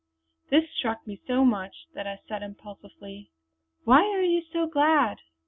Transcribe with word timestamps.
This 0.49 0.63
struck 0.75 1.05
me 1.05 1.21
so 1.27 1.45
much 1.45 1.75
that 1.93 2.07
I 2.07 2.19
said 2.27 2.41
impulsively: 2.41 3.29
"Why 3.83 4.01
are 4.01 4.23
you 4.23 4.41
so 4.51 4.65
glad?" 4.65 5.19